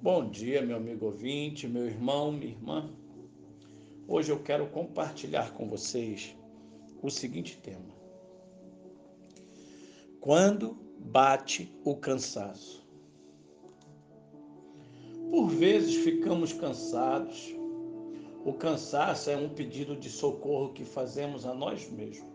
Bom 0.00 0.30
dia, 0.30 0.62
meu 0.62 0.76
amigo 0.76 1.06
ouvinte, 1.06 1.66
meu 1.66 1.84
irmão, 1.84 2.30
minha 2.30 2.52
irmã. 2.52 2.88
Hoje 4.06 4.30
eu 4.30 4.40
quero 4.40 4.68
compartilhar 4.68 5.52
com 5.54 5.68
vocês 5.68 6.36
o 7.02 7.10
seguinte 7.10 7.58
tema: 7.58 7.92
Quando 10.20 10.78
bate 11.00 11.76
o 11.84 11.96
cansaço? 11.96 12.86
Por 15.32 15.48
vezes 15.48 15.96
ficamos 15.96 16.52
cansados. 16.52 17.52
O 18.44 18.52
cansaço 18.52 19.30
é 19.30 19.36
um 19.36 19.48
pedido 19.48 19.96
de 19.96 20.10
socorro 20.10 20.72
que 20.74 20.84
fazemos 20.84 21.44
a 21.44 21.52
nós 21.52 21.90
mesmos. 21.90 22.32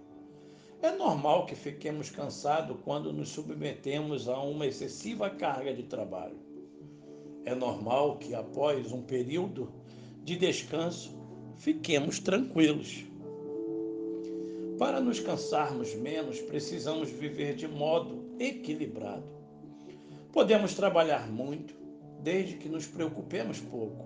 É 0.82 0.92
normal 0.92 1.46
que 1.46 1.56
fiquemos 1.56 2.10
cansados 2.10 2.76
quando 2.84 3.14
nos 3.14 3.30
submetemos 3.30 4.28
a 4.28 4.38
uma 4.42 4.68
excessiva 4.68 5.30
carga 5.30 5.74
de 5.74 5.84
trabalho 5.84 6.52
é 7.46 7.54
normal 7.54 8.18
que 8.18 8.34
após 8.34 8.92
um 8.92 9.02
período 9.02 9.72
de 10.24 10.36
descanso 10.36 11.12
fiquemos 11.56 12.20
tranquilos. 12.20 13.06
Para 14.78 15.00
nos 15.00 15.20
cansarmos 15.20 15.94
menos, 15.96 16.40
precisamos 16.42 17.10
viver 17.10 17.56
de 17.56 17.68
modo 17.68 18.24
equilibrado. 18.40 19.24
Podemos 20.32 20.74
trabalhar 20.74 21.30
muito, 21.32 21.76
desde 22.22 22.56
que 22.56 22.68
nos 22.68 22.88
preocupemos 22.88 23.60
pouco. 23.60 24.06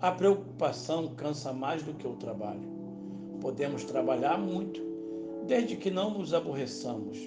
A 0.00 0.12
preocupação 0.12 1.14
cansa 1.14 1.52
mais 1.52 1.82
do 1.82 1.94
que 1.94 2.06
o 2.06 2.16
trabalho. 2.16 2.68
Podemos 3.40 3.84
trabalhar 3.84 4.38
muito, 4.38 4.80
desde 5.46 5.76
que 5.76 5.90
não 5.90 6.18
nos 6.18 6.34
aborreçamos. 6.34 7.18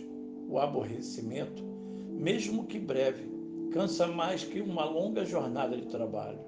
O 0.48 0.60
aborrecimento, 0.60 1.64
mesmo 2.12 2.66
que 2.66 2.78
breve, 2.78 3.28
cansa 3.72 4.08
mais 4.08 4.44
que 4.44 4.62
uma 4.62 4.84
longa 4.84 5.26
jornada 5.26 5.76
de 5.76 5.88
trabalho. 5.88 6.40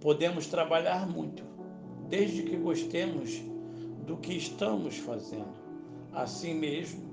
Podemos 0.00 0.46
trabalhar 0.46 1.08
muito, 1.08 1.44
desde 2.08 2.44
que 2.44 2.56
gostemos 2.56 3.42
do 4.06 4.16
que 4.16 4.34
estamos 4.34 4.96
fazendo. 4.98 5.56
Assim 6.12 6.54
mesmo, 6.54 7.04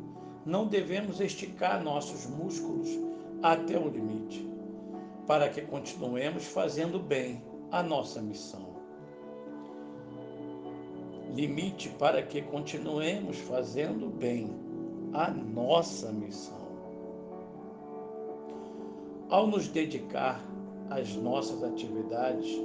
não 0.46 0.68
devemos 0.68 1.20
esticar 1.20 1.84
nossos 1.84 2.28
músculos 2.28 2.90
até 3.42 3.78
o 3.78 3.90
limite, 3.90 4.48
para 5.26 5.50
que 5.50 5.62
continuemos 5.62 6.46
fazendo 6.46 7.00
bem 7.00 7.44
a 7.72 7.82
nossa 7.82 8.22
missão. 8.22 8.74
Limite 11.34 11.90
para 11.98 12.22
que 12.22 12.42
continuemos 12.44 13.40
fazendo 13.40 14.08
bem 14.08 14.52
a 15.14 15.32
nossa 15.32 16.12
missão. 16.12 16.63
Ao 19.34 19.48
nos 19.48 19.68
dedicar 19.68 20.40
às 20.92 21.16
nossas 21.16 21.64
atividades, 21.64 22.56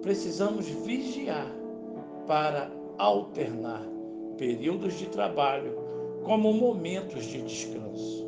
precisamos 0.00 0.66
vigiar 0.66 1.54
para 2.26 2.72
alternar 2.96 3.82
períodos 4.38 4.94
de 4.94 5.04
trabalho 5.04 5.76
como 6.24 6.50
momentos 6.54 7.26
de 7.26 7.42
descanso. 7.42 8.26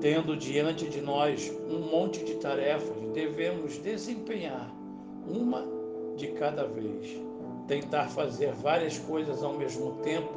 Tendo 0.00 0.36
diante 0.36 0.88
de 0.88 1.00
nós 1.00 1.52
um 1.68 1.80
monte 1.90 2.24
de 2.24 2.36
tarefas, 2.36 2.96
devemos 3.12 3.78
desempenhar 3.78 4.72
uma 5.26 5.66
de 6.16 6.28
cada 6.28 6.64
vez. 6.64 7.20
Tentar 7.66 8.08
fazer 8.08 8.52
várias 8.52 8.96
coisas 9.00 9.42
ao 9.42 9.54
mesmo 9.54 9.96
tempo 9.96 10.32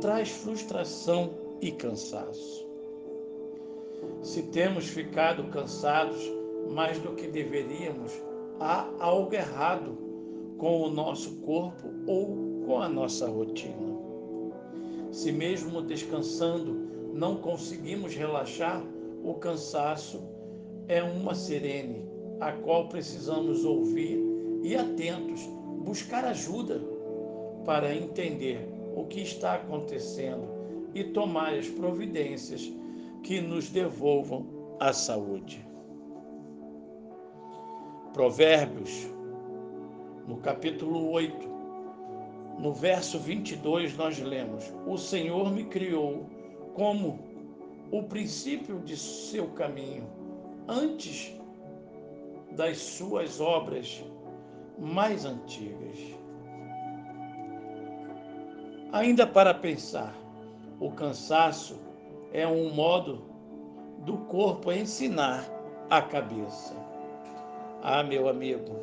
traz 0.00 0.28
frustração 0.28 1.30
e 1.60 1.70
cansaço 1.70 2.69
se 4.22 4.42
temos 4.42 4.86
ficado 4.88 5.44
cansados 5.44 6.20
mais 6.70 6.98
do 6.98 7.14
que 7.14 7.26
deveríamos, 7.26 8.12
há 8.58 8.88
algo 8.98 9.34
errado 9.34 9.96
com 10.58 10.82
o 10.82 10.90
nosso 10.90 11.36
corpo 11.36 11.88
ou 12.06 12.62
com 12.66 12.80
a 12.80 12.88
nossa 12.88 13.26
rotina. 13.26 13.98
Se 15.10 15.32
mesmo 15.32 15.82
descansando 15.82 16.88
não 17.14 17.36
conseguimos 17.36 18.14
relaxar, 18.14 18.82
o 19.24 19.34
cansaço 19.34 20.22
é 20.86 21.02
uma 21.02 21.34
sirene 21.34 22.08
a 22.40 22.52
qual 22.52 22.88
precisamos 22.88 23.64
ouvir 23.64 24.18
e 24.62 24.76
atentos, 24.76 25.40
buscar 25.82 26.24
ajuda 26.24 26.80
para 27.64 27.94
entender 27.94 28.66
o 28.94 29.04
que 29.04 29.20
está 29.20 29.54
acontecendo 29.54 30.48
e 30.94 31.04
tomar 31.04 31.54
as 31.54 31.68
providências 31.68 32.72
que 33.22 33.40
nos 33.40 33.70
devolvam 33.70 34.46
a 34.78 34.92
saúde. 34.92 35.66
Provérbios, 38.12 39.08
no 40.26 40.38
capítulo 40.38 41.10
8, 41.12 41.48
no 42.58 42.72
verso 42.72 43.18
22, 43.18 43.96
nós 43.96 44.18
lemos: 44.18 44.72
O 44.86 44.96
Senhor 44.96 45.50
me 45.50 45.64
criou 45.64 46.26
como 46.74 47.18
o 47.90 48.02
princípio 48.04 48.80
de 48.80 48.96
seu 48.96 49.48
caminho, 49.48 50.06
antes 50.68 51.34
das 52.52 52.78
suas 52.78 53.40
obras 53.40 54.04
mais 54.78 55.24
antigas. 55.24 55.98
Ainda 58.92 59.26
para 59.26 59.54
pensar, 59.54 60.14
o 60.80 60.90
cansaço 60.90 61.89
é 62.32 62.46
um 62.46 62.72
modo 62.72 63.22
do 64.04 64.16
corpo 64.16 64.72
ensinar 64.72 65.44
a 65.88 66.00
cabeça. 66.00 66.74
Ah, 67.82 68.02
meu 68.02 68.28
amigo, 68.28 68.76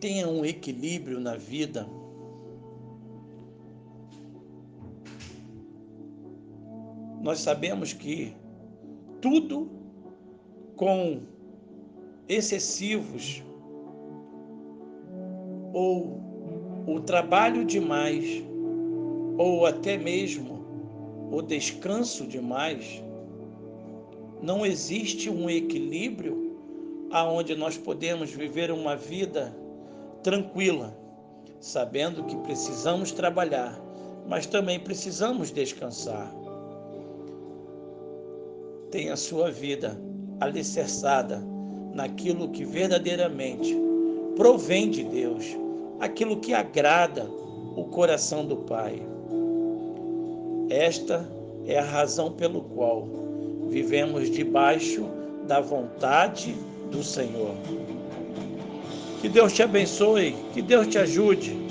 tenha 0.00 0.28
um 0.28 0.44
equilíbrio 0.44 1.20
na 1.20 1.36
vida. 1.36 1.86
Nós 7.22 7.38
sabemos 7.38 7.92
que 7.92 8.34
tudo 9.20 9.70
com 10.76 11.22
excessivos 12.28 13.42
ou 15.72 16.20
o 16.86 17.00
trabalho 17.00 17.64
demais 17.64 18.44
ou 19.38 19.66
até 19.66 19.96
mesmo 19.96 20.53
o 21.34 21.42
descanso 21.42 22.26
demais, 22.26 23.02
não 24.40 24.64
existe 24.64 25.28
um 25.28 25.50
equilíbrio 25.50 26.56
aonde 27.10 27.56
nós 27.56 27.76
podemos 27.76 28.30
viver 28.30 28.70
uma 28.70 28.94
vida 28.94 29.54
tranquila, 30.22 30.96
sabendo 31.58 32.24
que 32.24 32.36
precisamos 32.36 33.10
trabalhar, 33.10 33.80
mas 34.28 34.46
também 34.46 34.78
precisamos 34.78 35.50
descansar. 35.50 36.32
Tenha 38.90 39.14
a 39.14 39.16
sua 39.16 39.50
vida 39.50 40.00
alicerçada 40.40 41.42
naquilo 41.92 42.48
que 42.50 42.64
verdadeiramente 42.64 43.76
provém 44.36 44.88
de 44.88 45.02
Deus, 45.02 45.44
aquilo 45.98 46.38
que 46.38 46.54
agrada 46.54 47.28
o 47.76 47.84
coração 47.84 48.46
do 48.46 48.58
Pai. 48.58 49.13
Esta 50.70 51.28
é 51.66 51.78
a 51.78 51.84
razão 51.84 52.32
pelo 52.32 52.62
qual 52.62 53.06
vivemos 53.68 54.30
debaixo 54.30 55.06
da 55.46 55.60
vontade 55.60 56.54
do 56.90 57.02
Senhor. 57.02 57.54
Que 59.20 59.28
Deus 59.28 59.52
te 59.52 59.62
abençoe, 59.62 60.34
que 60.52 60.62
Deus 60.62 60.86
te 60.86 60.98
ajude 60.98 61.64